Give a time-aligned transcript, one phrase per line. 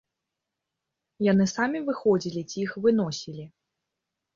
[1.31, 3.43] Яны самі выходзілі ці іх выносілі?